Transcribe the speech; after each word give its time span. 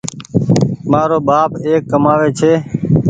مآرو 0.91 1.19
ٻآپ 1.27 1.51
ايڪ 1.65 1.81
ڪمآوي 1.91 2.29
ڇي 2.39 2.53